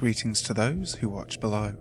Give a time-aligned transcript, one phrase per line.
[0.00, 1.74] Greetings to those who watch below.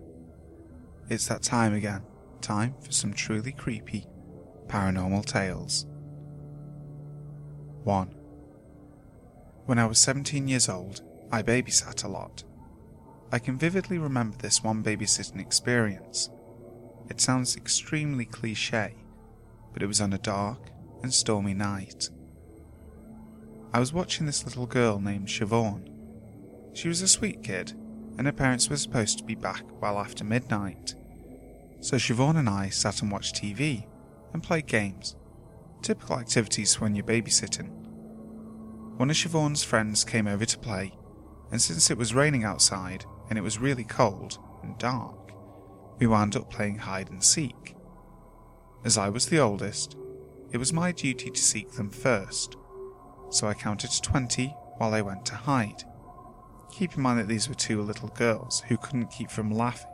[1.10, 2.02] It's that time again,
[2.42, 4.08] time for some truly creepy
[4.68, 5.86] paranormal tales.
[7.86, 8.08] 1.
[9.68, 11.02] When I was 17 years old,
[11.32, 12.44] I babysat a lot.
[13.32, 16.30] I can vividly remember this one babysitting experience.
[17.10, 18.96] It sounds extremely cliche,
[19.72, 20.72] but it was on a dark
[21.04, 22.10] and stormy night.
[23.72, 25.90] I was watching this little girl named Siobhan.
[26.74, 27.72] She was a sweet kid,
[28.20, 30.94] and her parents were supposed to be back well after midnight.
[31.80, 33.88] So Siobhan and I sat and watched TV
[34.34, 35.16] and played games.
[35.82, 37.70] Typical activities when you're babysitting.
[38.98, 40.98] One of Siobhan's friends came over to play,
[41.50, 45.32] and since it was raining outside and it was really cold and dark,
[45.98, 47.78] we wound up playing hide and seek.
[48.84, 49.96] As I was the oldest,
[50.52, 52.58] it was my duty to seek them first,
[53.30, 55.86] so I counted to 20 while I went to hide.
[56.72, 59.90] Keep in mind that these were two little girls who couldn't keep from laughing,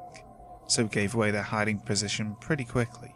[0.67, 3.15] so gave away their hiding position pretty quickly.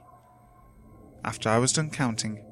[1.23, 2.43] After I was done counting,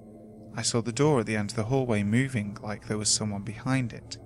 [0.56, 3.44] I saw the door at the end of the hallway moving like there was someone
[3.44, 4.18] behind it.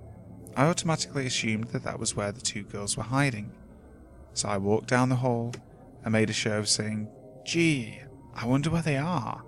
[0.56, 3.52] I automatically assumed that that was where the two girls were hiding,
[4.34, 5.54] so I walked down the hall
[6.04, 7.08] and made a show of saying,
[7.44, 8.00] Gee,
[8.34, 9.44] I wonder where they are.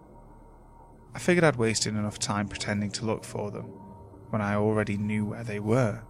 [1.15, 3.65] I figured I'd wasted enough time pretending to look for them
[4.31, 6.03] when I already knew where they were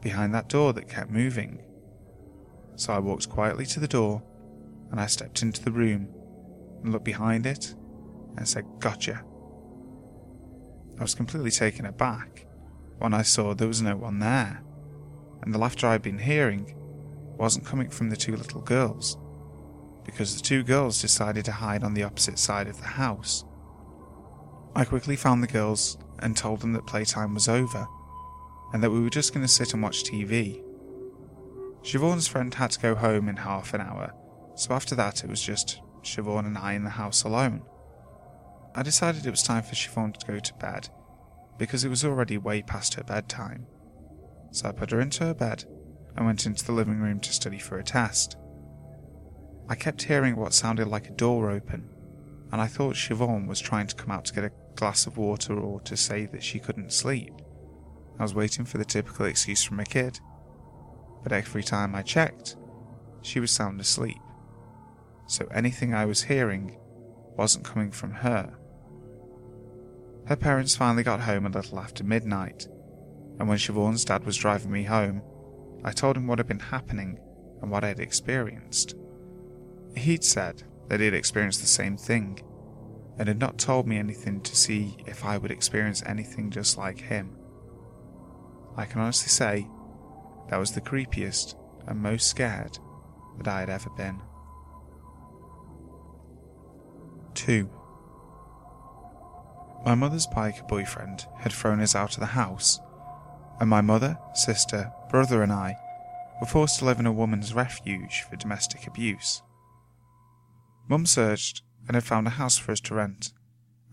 [0.00, 1.62] behind that door that kept moving.
[2.76, 4.22] So I walked quietly to the door
[4.90, 6.08] and I stepped into the room
[6.82, 7.74] and looked behind it
[8.36, 9.24] and said, Gotcha.
[10.98, 12.46] I was completely taken aback
[12.98, 14.62] when I saw there was no one there,
[15.42, 16.74] and the laughter I'd been hearing
[17.36, 19.16] wasn't coming from the two little girls,
[20.04, 23.44] because the two girls decided to hide on the opposite side of the house.
[24.74, 27.86] I quickly found the girls and told them that playtime was over
[28.72, 30.62] and that we were just going to sit and watch TV.
[31.82, 34.12] Siobhan's friend had to go home in half an hour,
[34.56, 37.62] so after that it was just Siobhan and I in the house alone.
[38.74, 40.88] I decided it was time for Siobhan to go to bed,
[41.58, 43.66] because it was already way past her bedtime.
[44.50, 45.64] So I put her into her bed
[46.16, 48.36] and went into the living room to study for a test.
[49.68, 51.88] I kept hearing what sounded like a door open,
[52.50, 55.58] and I thought Siobhan was trying to come out to get a glass of water
[55.58, 57.32] or to say that she couldn't sleep.
[58.18, 60.20] I was waiting for the typical excuse from a kid,
[61.22, 62.56] but every time I checked,
[63.22, 64.18] she was sound asleep.
[65.26, 66.78] So anything I was hearing
[67.36, 68.58] wasn't coming from her.
[70.26, 72.66] Her parents finally got home a little after midnight,
[73.38, 75.22] and when Siobhan's dad was driving me home,
[75.84, 77.18] I told him what had been happening
[77.62, 78.94] and what I had experienced.
[79.96, 82.40] He'd said that he had experienced the same thing,
[83.16, 87.00] and had not told me anything to see if I would experience anything just like
[87.00, 87.37] him.
[88.78, 89.68] I can honestly say
[90.48, 91.56] that was the creepiest
[91.88, 92.78] and most scared
[93.38, 94.20] that I had ever been.
[97.34, 97.68] 2.
[99.84, 102.78] My mother's biker boyfriend had thrown us out of the house,
[103.58, 105.76] and my mother, sister, brother, and I
[106.40, 109.42] were forced to live in a woman's refuge for domestic abuse.
[110.88, 113.32] Mum searched and had found a house for us to rent,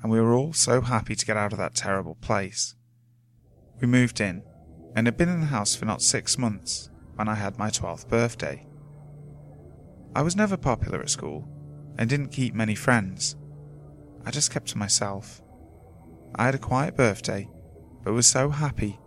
[0.03, 2.75] and we were all so happy to get out of that terrible place.
[3.81, 4.43] We moved in
[4.95, 8.07] and had been in the house for not six months when I had my 12th
[8.07, 8.65] birthday.
[10.15, 11.47] I was never popular at school
[11.97, 13.35] and didn't keep many friends.
[14.25, 15.41] I just kept to myself.
[16.35, 17.49] I had a quiet birthday,
[18.03, 18.99] but was so happy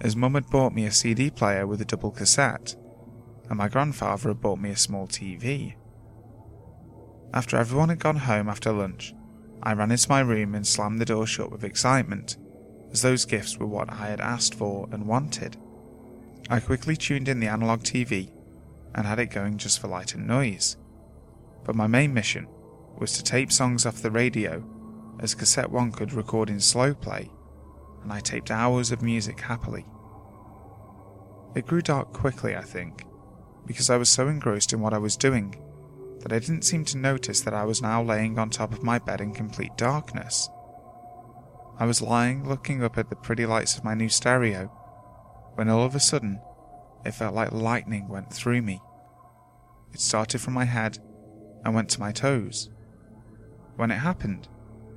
[0.00, 2.74] as mum had bought me a CD player with a double cassette,
[3.48, 5.74] and my grandfather had bought me a small TV.
[7.32, 9.14] After everyone had gone home after lunch,
[9.62, 12.36] I ran into my room and slammed the door shut with excitement
[12.94, 15.56] as those gifts were what I had asked for and wanted.
[16.48, 18.30] I quickly tuned in the analog TV
[18.94, 20.76] and had it going just for light and noise.
[21.64, 22.46] But my main mission
[22.96, 24.64] was to tape songs off the radio,
[25.18, 27.28] as cassette 1 could record in slow play,
[28.04, 29.84] and I taped hours of music happily.
[31.56, 33.04] It grew dark quickly, I think,
[33.66, 35.56] because I was so engrossed in what I was doing
[36.20, 39.00] that I didn't seem to notice that I was now laying on top of my
[39.00, 40.48] bed in complete darkness.
[41.76, 44.66] I was lying looking up at the pretty lights of my new stereo
[45.54, 46.40] when all of a sudden
[47.04, 48.80] it felt like lightning went through me.
[49.92, 50.98] It started from my head
[51.64, 52.70] and went to my toes.
[53.76, 54.48] When it happened,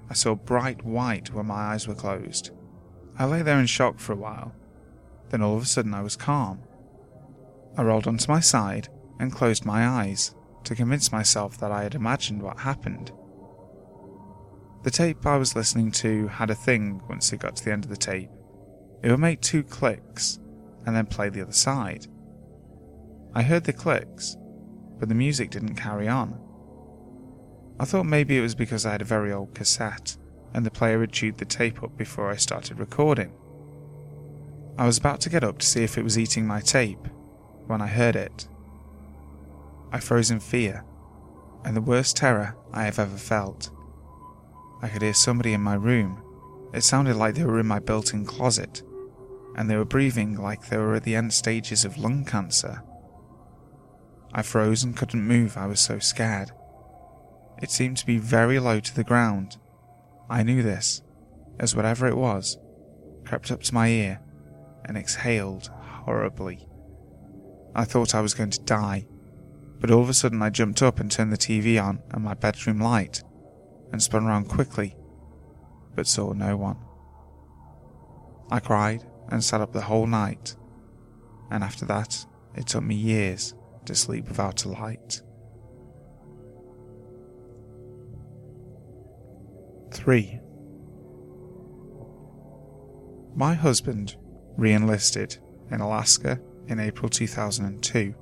[0.09, 2.51] I saw bright white when my eyes were closed.
[3.17, 4.53] I lay there in shock for a while.
[5.29, 6.61] Then all of a sudden I was calm.
[7.75, 8.89] I rolled onto my side
[9.19, 13.11] and closed my eyes to convince myself that I had imagined what happened.
[14.87, 17.83] The tape I was listening to had a thing once it got to the end
[17.83, 18.29] of the tape.
[19.03, 20.39] It would make two clicks
[20.85, 22.07] and then play the other side.
[23.35, 24.37] I heard the clicks,
[24.97, 26.39] but the music didn't carry on.
[27.77, 30.15] I thought maybe it was because I had a very old cassette
[30.53, 33.33] and the player had chewed the tape up before I started recording.
[34.77, 37.09] I was about to get up to see if it was eating my tape
[37.65, 38.47] when I heard it.
[39.91, 40.85] I froze in fear
[41.65, 43.69] and the worst terror I have ever felt.
[44.81, 46.21] I could hear somebody in my room.
[46.73, 48.83] It sounded like they were in my built in closet,
[49.55, 52.83] and they were breathing like they were at the end stages of lung cancer.
[54.33, 56.51] I froze and couldn't move, I was so scared.
[57.61, 59.57] It seemed to be very low to the ground.
[60.29, 61.01] I knew this,
[61.59, 62.57] as whatever it was
[63.25, 64.21] crept up to my ear
[64.85, 65.69] and exhaled
[66.05, 66.65] horribly.
[67.75, 69.05] I thought I was going to die,
[69.79, 72.33] but all of a sudden I jumped up and turned the TV on and my
[72.33, 73.21] bedroom light
[73.91, 74.95] and spun around quickly,
[75.95, 76.77] but saw no one.
[78.49, 80.55] I cried and sat up the whole night,
[81.51, 82.25] and after that,
[82.55, 83.53] it took me years
[83.85, 85.21] to sleep without a light.
[89.91, 90.39] 3.
[93.35, 94.15] My husband
[94.57, 95.37] re enlisted
[95.71, 98.13] in Alaska in April 2002.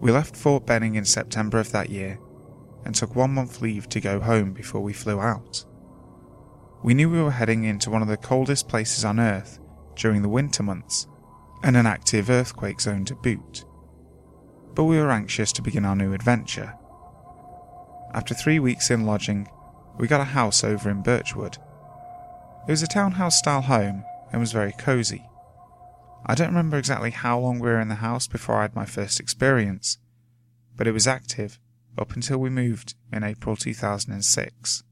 [0.00, 2.18] We left Fort Benning in September of that year
[2.84, 5.64] and took one month leave to go home before we flew out.
[6.82, 9.58] We knew we were heading into one of the coldest places on Earth
[9.96, 11.06] during the winter months
[11.62, 13.64] and an active earthquake zone to boot.
[14.74, 16.74] But we were anxious to begin our new adventure.
[18.14, 19.48] After three weeks in lodging,
[19.98, 21.58] we got a house over in Birchwood.
[22.66, 25.28] It was a townhouse style home and was very cosy.
[26.24, 28.84] I don't remember exactly how long we were in the house before I had my
[28.86, 29.98] first experience,
[30.76, 31.58] but it was active
[32.00, 34.82] up until we moved in April 2006.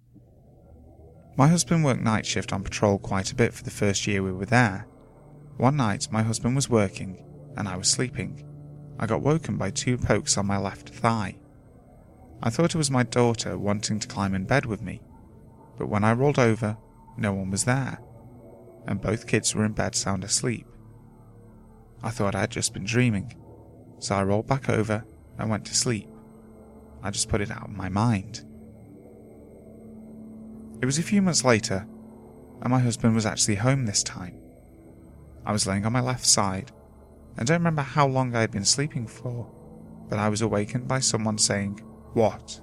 [1.37, 4.33] My husband worked night shift on patrol quite a bit for the first year we
[4.33, 4.87] were there.
[5.57, 7.25] One night, my husband was working
[7.57, 8.45] and I was sleeping.
[8.99, 11.39] I got woken by two pokes on my left thigh.
[12.43, 15.01] I thought it was my daughter wanting to climb in bed with me,
[15.79, 16.77] but when I rolled over,
[17.17, 17.99] no one was there,
[18.87, 20.67] and both kids were in bed sound asleep.
[22.03, 23.35] I thought I had just been dreaming,
[23.99, 25.05] so I rolled back over
[25.37, 26.09] and went to sleep.
[27.03, 28.45] I just put it out of my mind.
[30.81, 31.87] It was a few months later,
[32.62, 34.41] and my husband was actually home this time.
[35.45, 36.73] I was laying on my left side,
[37.37, 39.50] and don't remember how long I had been sleeping for,
[40.09, 41.81] but I was awakened by someone saying,
[42.15, 42.61] What?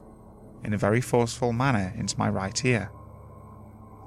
[0.66, 2.90] in a very forceful manner into my right ear.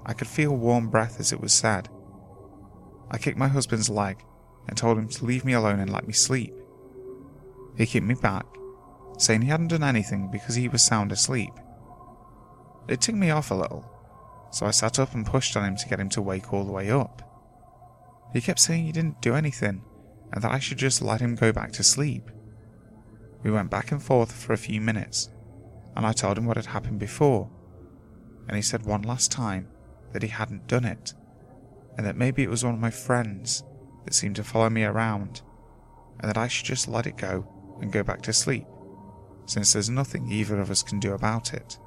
[0.05, 1.89] I could feel warm breath as it was said.
[3.11, 4.25] I kicked my husband's leg
[4.67, 6.53] and told him to leave me alone and let me sleep.
[7.77, 8.45] He kicked me back
[9.19, 11.53] saying he hadn't done anything because he was sound asleep.
[12.89, 13.85] It ticked me off a little,
[14.51, 16.73] so I sat up and pushed on him to get him to wake all the
[16.73, 17.23] way up.
[18.33, 19.83] He kept saying he didn't do anything
[20.33, 22.31] and that I should just let him go back to sleep.
[23.43, 25.31] We went back and forth for a few minutes,
[25.97, 27.51] and I told him what had happened before,
[28.47, 29.69] and he said one last time
[30.13, 31.15] that he hadn't done it,
[31.97, 33.63] and that maybe it was one of my friends
[34.05, 35.43] that seemed to follow me around,
[36.21, 37.47] and that I should just let it go
[37.81, 38.67] and go back to sleep
[39.49, 41.79] since there's nothing either of us can do about it.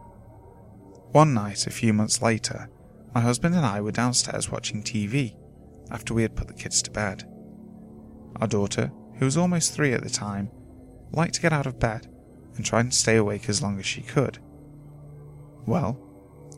[1.11, 2.69] One night, a few months later,
[3.13, 5.35] my husband and I were downstairs watching TV
[5.91, 7.23] after we had put the kids to bed.
[8.37, 10.49] Our daughter, who was almost three at the time,
[11.11, 12.07] liked to get out of bed
[12.55, 14.39] and try and stay awake as long as she could.
[15.67, 15.93] Well,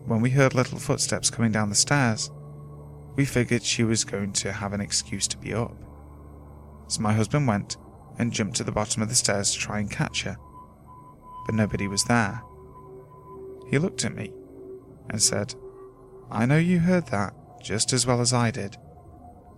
[0.05, 2.31] when we heard little footsteps coming down the stairs,
[3.15, 5.75] we figured she was going to have an excuse to be up.
[6.87, 7.75] So my husband went
[8.19, 10.37] and jumped to the bottom of the stairs to try and catch her
[11.45, 12.41] but nobody was there.
[13.69, 14.31] He looked at me
[15.09, 15.55] and said,
[16.31, 18.77] I know you heard that just as well as I did.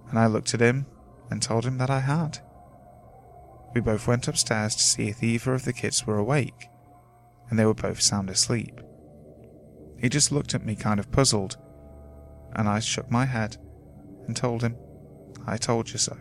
[0.10, 0.86] And I looked at him
[1.30, 2.39] and told him that I had.
[3.74, 6.70] We both went upstairs to see if either of the kids were awake,
[7.50, 8.80] and they were both sound asleep.
[9.98, 11.58] He just looked at me kind of puzzled,
[12.54, 13.58] and I shook my head
[14.27, 14.77] and told him,
[15.46, 16.18] I told you so.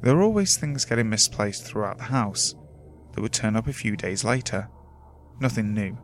[0.00, 2.54] There are always things getting misplaced throughout the house,
[3.12, 4.68] that would turn up a few days later.
[5.40, 5.98] Nothing new.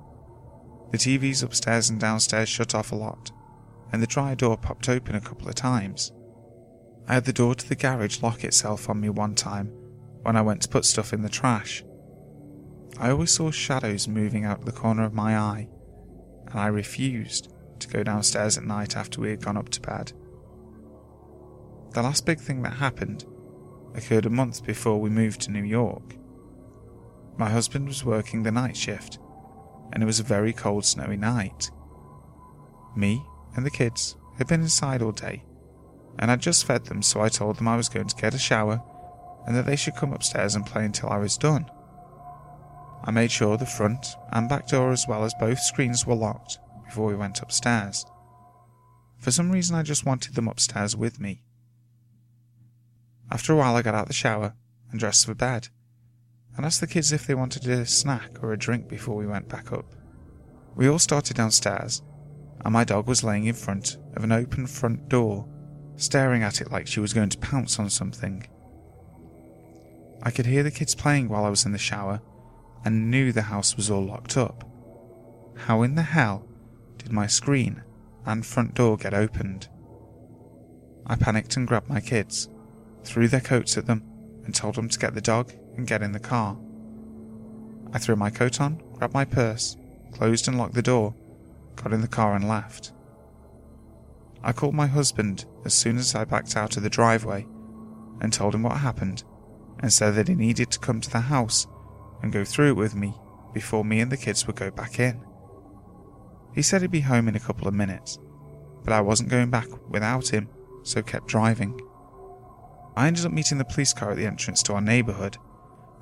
[0.91, 3.31] The TVs upstairs and downstairs shut off a lot,
[3.93, 6.13] and the dryer door popped open a couple of times.
[7.07, 9.73] I had the door to the garage lock itself on me one time
[10.23, 11.85] when I went to put stuff in the trash.
[12.99, 15.69] I always saw shadows moving out of the corner of my eye,
[16.47, 20.13] and I refused to go downstairs at night after we had gone up to bed.
[21.91, 23.25] The last big thing that happened
[23.95, 26.17] occurred a month before we moved to New York.
[27.37, 29.19] My husband was working the night shift,
[29.93, 31.71] and it was a very cold, snowy night.
[32.97, 33.25] Me
[33.57, 35.45] and the kids had been inside all day,
[36.19, 38.39] and I'd just fed them, so I told them I was going to get a
[38.39, 38.83] shower
[39.47, 41.71] and that they should come upstairs and play until I was done.
[43.05, 46.59] I made sure the front and back door, as well as both screens, were locked
[46.87, 48.07] before we went upstairs.
[49.19, 51.43] For some reason, I just wanted them upstairs with me.
[53.31, 54.55] After a while, I got out the shower
[54.91, 55.69] and dressed for bed,
[56.57, 59.49] and asked the kids if they wanted a snack or a drink before we went
[59.49, 59.95] back up.
[60.77, 62.03] We all started downstairs,
[62.65, 65.49] and my dog was laying in front of an open front door,
[65.97, 68.47] staring at it like she was going to pounce on something.
[70.23, 72.21] I could hear the kids playing while I was in the shower
[72.85, 74.69] and knew the house was all locked up.
[75.57, 76.47] How in the hell
[76.99, 77.83] did my screen
[78.25, 79.69] and front door get opened?
[81.07, 82.49] I panicked and grabbed my kids,
[83.03, 84.03] threw their coats at them,
[84.45, 86.57] and told them to get the dog and get in the car.
[87.93, 89.77] I threw my coat on, grabbed my purse,
[90.13, 91.15] closed and locked the door,
[91.77, 92.93] got in the car and left.
[94.43, 97.47] I called my husband as soon as I backed out of the driveway
[98.21, 99.25] and told him what happened
[99.81, 101.67] and said that he needed to come to the house
[102.23, 103.15] and go through it with me
[103.53, 105.25] before me and the kids would go back in.
[106.55, 108.19] He said he'd be home in a couple of minutes,
[108.85, 110.49] but I wasn't going back without him,
[110.83, 111.81] so kept driving.
[112.97, 115.37] I ended up meeting the police car at the entrance to our neighbourhood,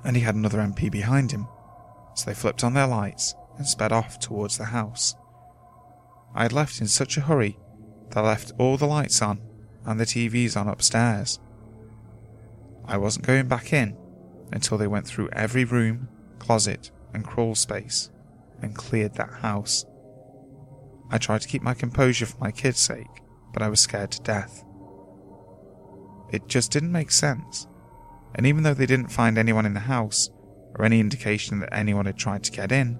[0.03, 1.47] and he had another MP behind him,
[2.15, 5.15] so they flipped on their lights and sped off towards the house.
[6.35, 7.57] I had left in such a hurry
[8.09, 9.41] that I left all the lights on
[9.85, 11.39] and the TVs on upstairs.
[12.85, 13.97] I wasn't going back in
[14.51, 18.09] until they went through every room, closet, and crawl space
[18.61, 19.85] and cleared that house.
[21.11, 23.21] I tried to keep my composure for my kids' sake,
[23.53, 24.63] but I was scared to death.
[26.31, 27.67] It just didn't make sense,
[28.35, 30.29] and even though they didn't find anyone in the house
[30.75, 32.99] or any indication that anyone had tried to get in,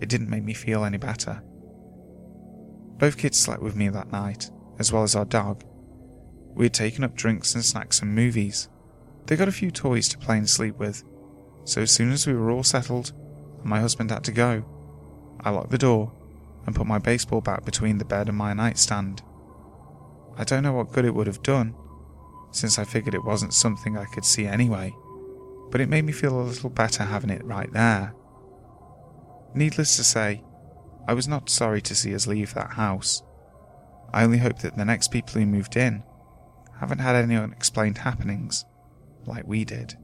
[0.00, 1.42] it didn't make me feel any better.
[2.98, 5.64] Both kids slept with me that night, as well as our dog.
[6.54, 8.68] We had taken up drinks and snacks and movies,
[9.26, 11.02] they got a few toys to play and sleep with,
[11.64, 13.12] so as soon as we were all settled
[13.58, 14.64] and my husband had to go,
[15.40, 16.12] I locked the door
[16.64, 19.22] and put my baseball bat between the bed and my nightstand.
[20.36, 21.74] I don't know what good it would have done,
[22.56, 24.94] since I figured it wasn't something I could see anyway,
[25.70, 28.14] but it made me feel a little better having it right there.
[29.54, 30.42] Needless to say,
[31.08, 33.22] I was not sorry to see us leave that house.
[34.12, 36.02] I only hope that the next people who moved in
[36.80, 38.64] haven't had any unexplained happenings
[39.24, 39.96] like we did.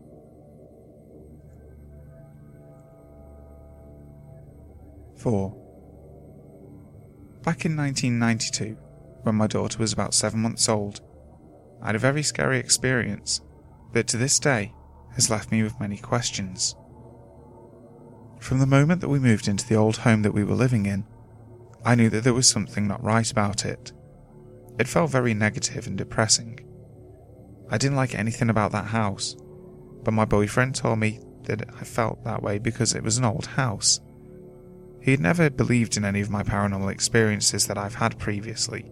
[5.17, 5.57] Four.
[7.43, 8.77] Back in 1992,
[9.23, 11.01] when my daughter was about seven months old,
[11.83, 13.41] I had a very scary experience
[13.93, 14.73] that to this day
[15.15, 16.77] has left me with many questions.
[18.39, 21.05] From the moment that we moved into the old home that we were living in,
[21.85, 23.93] I knew that there was something not right about it.
[24.79, 26.61] It felt very negative and depressing.
[27.71, 29.37] I didn't like anything about that house,
[30.03, 33.47] but my boyfriend told me that I felt that way because it was an old
[33.47, 34.01] house.
[35.01, 38.91] He had never believed in any of my paranormal experiences that I've had previously,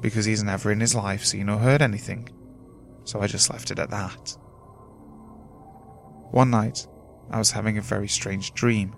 [0.00, 2.28] because he's never in his life seen or heard anything,
[3.04, 4.36] so I just left it at that.
[6.30, 6.86] One night,
[7.30, 8.94] I was having a very strange dream.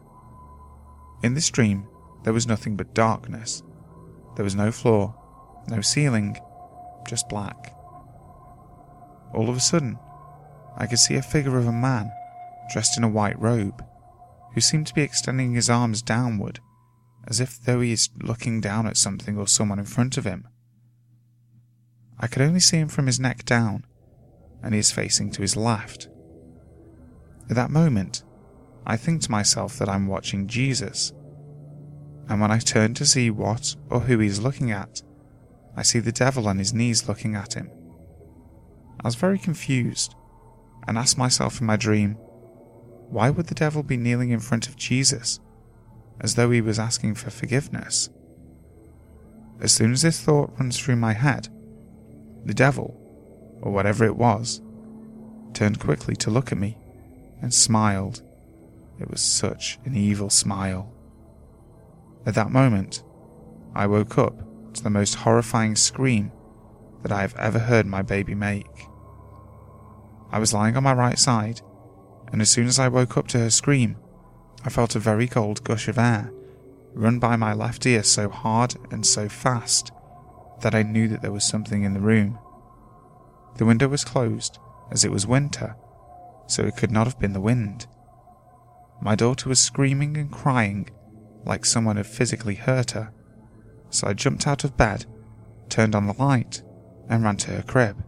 [1.22, 1.86] In this dream,
[2.24, 3.62] there was nothing but darkness.
[4.36, 5.14] There was no floor,
[5.68, 6.36] no ceiling,
[7.06, 7.74] just black.
[9.32, 9.98] All of a sudden,
[10.76, 12.10] I could see a figure of a man
[12.72, 13.84] dressed in a white robe,
[14.54, 16.60] who seemed to be extending his arms downward,
[17.26, 20.48] as if though he is looking down at something or someone in front of him.
[22.20, 23.86] I could only see him from his neck down,
[24.62, 26.08] and he is facing to his left.
[27.48, 28.22] At that moment,
[28.86, 31.12] I think to myself that I'm watching Jesus.
[32.28, 35.02] And when I turn to see what or who he's looking at,
[35.76, 37.70] I see the devil on his knees looking at him.
[39.02, 40.14] I was very confused
[40.86, 42.14] and asked myself in my dream,
[43.08, 45.40] why would the devil be kneeling in front of Jesus
[46.20, 48.10] as though he was asking for forgiveness?
[49.60, 51.48] As soon as this thought runs through my head,
[52.44, 52.96] the devil,
[53.62, 54.60] or whatever it was,
[55.52, 56.78] turned quickly to look at me
[57.42, 58.22] and smiled.
[58.98, 60.92] It was such an evil smile.
[62.26, 63.02] At that moment,
[63.74, 66.32] I woke up to the most horrifying scream
[67.02, 68.66] that I have ever heard my baby make.
[70.30, 71.62] I was lying on my right side,
[72.30, 73.96] and as soon as I woke up to her scream,
[74.64, 76.30] I felt a very cold gush of air
[76.94, 79.92] run by my left ear so hard and so fast
[80.60, 82.38] that I knew that there was something in the room.
[83.56, 84.58] The window was closed,
[84.90, 85.76] as it was winter,
[86.46, 87.86] so it could not have been the wind.
[89.00, 90.90] My daughter was screaming and crying
[91.44, 93.12] like someone had physically hurt her,
[93.88, 95.06] so I jumped out of bed,
[95.68, 96.62] turned on the light,
[97.08, 98.04] and ran to her crib.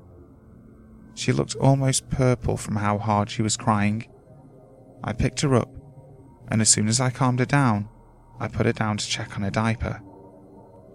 [1.15, 4.07] She looked almost purple from how hard she was crying.
[5.03, 5.71] I picked her up,
[6.49, 7.89] and as soon as I calmed her down,
[8.39, 10.01] I put her down to check on her diaper.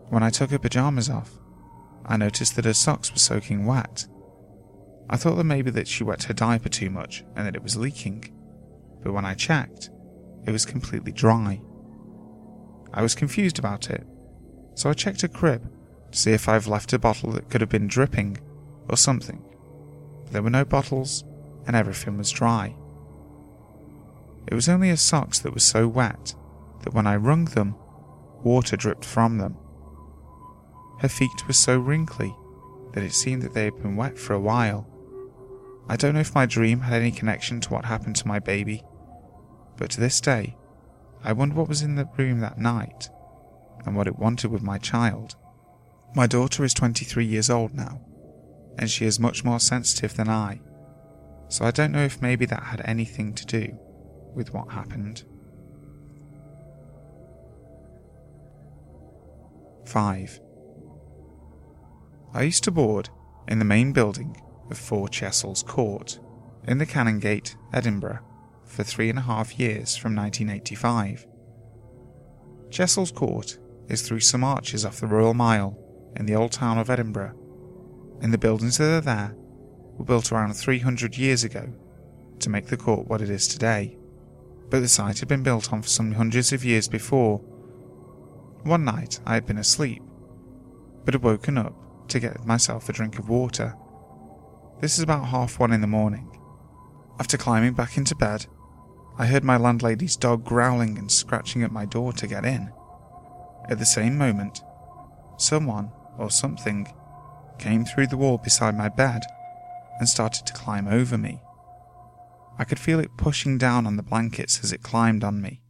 [0.10, 1.32] When I took her pajamas off,
[2.08, 4.08] I noticed that her socks were soaking wet.
[5.10, 7.78] I thought that maybe that she wet her diaper too much and that it was
[7.78, 8.24] leaking,
[9.04, 9.90] but when I checked,
[10.46, 11.62] it was completely dry.
[12.94, 14.06] I was confused about it,
[14.76, 15.70] so I checked her crib
[16.12, 18.38] to see if I've left a bottle that could have been dripping
[18.90, 19.44] or something.
[20.24, 21.24] But there were no bottles
[21.66, 22.76] and everything was dry.
[24.48, 26.34] It was only her socks that were so wet
[26.84, 27.76] that when I wrung them,
[28.44, 29.58] water dripped from them.
[31.00, 32.36] Her feet were so wrinkly
[32.94, 34.88] that it seemed that they had been wet for a while.
[35.88, 38.84] I don't know if my dream had any connection to what happened to my baby,
[39.77, 40.58] but to this day,
[41.24, 43.10] I wonder what was in the room that night
[43.86, 45.36] and what it wanted with my child.
[46.16, 48.01] My daughter is 23 years old now,
[48.80, 50.62] and she is much more sensitive than I,
[51.48, 53.77] so I don't know if maybe that had anything to do
[54.34, 55.24] with what happened.
[59.86, 60.39] 5.
[62.34, 63.10] I used to board
[63.48, 66.20] in the main building of 4 Chessels Court
[66.68, 68.20] in the Canongate, Edinburgh,
[68.66, 71.26] for three and a half years from 1985.
[72.70, 73.58] Chessels Court
[73.88, 75.78] is through some arches off the Royal Mile
[76.18, 77.34] in the old town of Edinburgh,
[78.22, 79.36] and the buildings that are there
[79.98, 81.74] were built around 300 years ago
[82.40, 83.98] to make the court what it is today.
[84.70, 87.38] But the site had been built on for some hundreds of years before.
[88.64, 90.04] One night I had been asleep,
[91.06, 93.76] but had woken up to get myself a drink of water.
[94.80, 96.30] This is about half one in the morning.
[97.20, 98.46] After climbing back into bed,
[99.18, 102.72] I heard my landlady's dog growling and scratching at my door to get in.
[103.70, 104.62] At the same moment,
[105.38, 106.88] someone or something
[107.58, 109.24] came through the wall beside my bed
[110.00, 111.41] and started to climb over me.
[112.60, 115.62] I could feel it pushing down on the blankets as it climbed on me.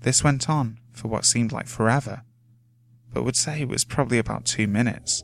[0.00, 2.22] This went on for what seemed like forever,
[3.12, 5.22] but would say it was probably about two minutes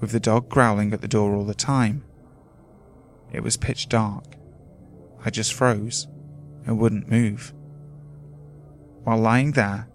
[0.00, 2.04] with the dog growling at the door all the time.
[3.32, 4.24] It was pitch dark.
[5.24, 6.08] I just froze
[6.66, 7.52] and wouldn't move.
[9.04, 9.88] While lying there,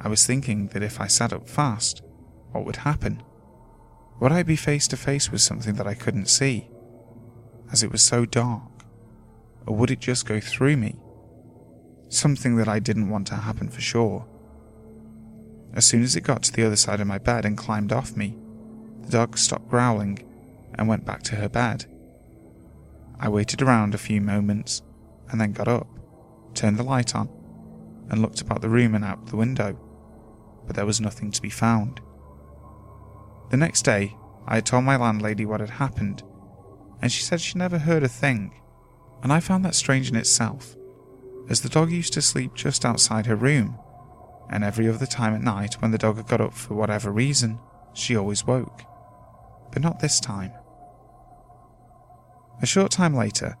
[0.00, 2.02] I was thinking that if I sat up fast,
[2.52, 3.22] what would happen?
[4.20, 6.68] Would I be face to face with something that I couldn't see,
[7.70, 8.84] as it was so dark?
[9.66, 10.96] Or would it just go through me?
[12.08, 14.26] Something that I didn't want to happen for sure.
[15.74, 18.16] As soon as it got to the other side of my bed and climbed off
[18.16, 18.36] me,
[19.06, 20.18] the dog stopped growling
[20.74, 21.86] and went back to her bed.
[23.20, 24.82] I waited around a few moments
[25.30, 25.86] and then got up,
[26.54, 27.28] turned the light on,
[28.10, 29.78] and looked about the room and out the window,
[30.66, 32.00] but there was nothing to be found.
[33.50, 34.16] The next day,
[34.46, 36.22] I had told my landlady what had happened,
[37.00, 38.60] and she said she never heard a thing,
[39.22, 40.76] and I found that strange in itself,
[41.48, 43.78] as the dog used to sleep just outside her room,
[44.50, 47.60] and every other time at night when the dog had got up for whatever reason,
[47.94, 48.82] she always woke
[49.72, 50.52] but not this time.
[52.62, 53.56] A short time later,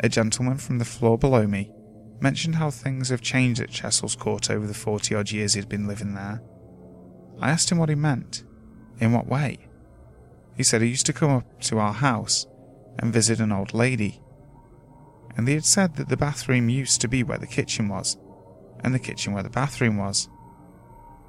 [0.00, 1.72] a gentleman from the floor below me
[2.20, 5.86] mentioned how things have changed at Chessel's Court over the 40 odd years he'd been
[5.86, 6.42] living there.
[7.40, 8.44] I asked him what he meant.
[9.00, 9.68] In what way?
[10.56, 12.46] He said he used to come up to our house
[12.98, 14.20] and visit an old lady,
[15.36, 18.16] and they had said that the bathroom used to be where the kitchen was,
[18.82, 20.28] and the kitchen where the bathroom was,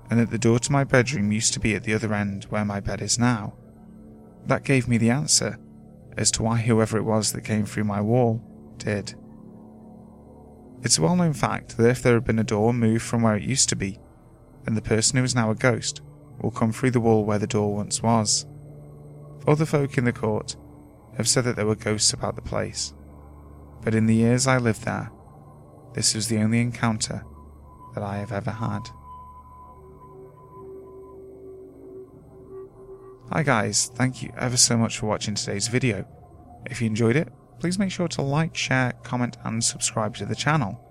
[0.10, 2.65] and that the door to my bedroom used to be at the other end where
[2.65, 3.53] my bed is now.
[4.49, 5.59] That gave me the answer
[6.17, 8.43] as to why whoever it was that came through my wall
[8.77, 9.13] did.
[10.81, 13.35] It's a well known fact that if there had been a door moved from where
[13.35, 13.99] it used to be,
[14.63, 16.01] then the person who is now a ghost
[16.41, 18.47] will come through the wall where the door once was.
[19.47, 20.55] Other folk in the court
[21.15, 22.91] have said that there were ghosts about the place,
[23.83, 25.12] but in the years I lived there,
[25.93, 27.23] this was the only encounter
[27.93, 28.89] that I have ever had.
[33.32, 36.04] Hi guys, thank you ever so much for watching today's video.
[36.65, 40.34] If you enjoyed it, please make sure to like, share, comment and subscribe to the
[40.34, 40.84] channel.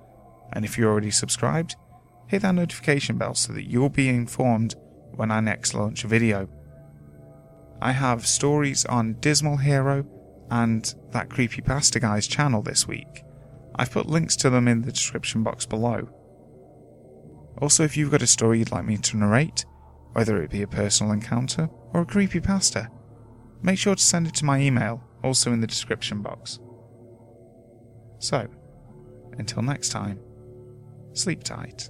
[0.52, 1.74] And if you're already subscribed,
[2.28, 4.76] hit that notification bell so that you'll be informed
[5.16, 6.48] when I next launch a video.
[7.82, 10.06] I have stories on Dismal Hero
[10.48, 13.24] and that Creepypasta Guy's channel this week.
[13.74, 16.08] I've put links to them in the description box below.
[17.60, 19.64] Also, if you've got a story you'd like me to narrate,
[20.18, 22.90] whether it be a personal encounter or a creepy pasta,
[23.62, 26.58] make sure to send it to my email, also in the description box.
[28.18, 28.48] So,
[29.38, 30.18] until next time,
[31.12, 31.88] sleep tight.